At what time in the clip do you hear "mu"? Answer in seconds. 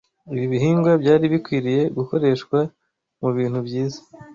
3.21-3.29